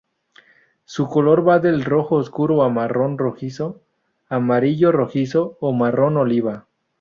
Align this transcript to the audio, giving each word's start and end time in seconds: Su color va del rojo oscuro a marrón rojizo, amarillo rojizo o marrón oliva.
Su 0.83 1.07
color 1.09 1.47
va 1.47 1.59
del 1.59 1.85
rojo 1.85 2.15
oscuro 2.15 2.63
a 2.63 2.69
marrón 2.69 3.19
rojizo, 3.19 3.81
amarillo 4.29 4.91
rojizo 4.91 5.57
o 5.61 5.73
marrón 5.73 6.17
oliva. 6.17 6.65